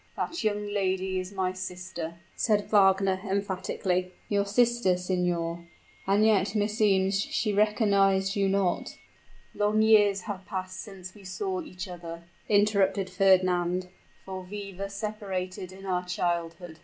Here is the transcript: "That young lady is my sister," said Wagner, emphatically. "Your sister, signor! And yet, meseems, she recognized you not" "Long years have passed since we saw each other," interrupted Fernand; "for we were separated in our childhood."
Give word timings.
"That 0.17 0.43
young 0.43 0.65
lady 0.65 1.19
is 1.19 1.31
my 1.31 1.53
sister," 1.53 2.15
said 2.35 2.67
Wagner, 2.71 3.21
emphatically. 3.23 4.15
"Your 4.29 4.47
sister, 4.47 4.97
signor! 4.97 5.67
And 6.07 6.25
yet, 6.25 6.55
meseems, 6.55 7.19
she 7.21 7.53
recognized 7.53 8.35
you 8.35 8.49
not" 8.49 8.97
"Long 9.53 9.83
years 9.83 10.21
have 10.21 10.43
passed 10.47 10.79
since 10.79 11.13
we 11.13 11.23
saw 11.23 11.61
each 11.61 11.87
other," 11.87 12.23
interrupted 12.49 13.11
Fernand; 13.11 13.89
"for 14.25 14.41
we 14.41 14.75
were 14.75 14.89
separated 14.89 15.71
in 15.71 15.85
our 15.85 16.03
childhood." 16.03 16.79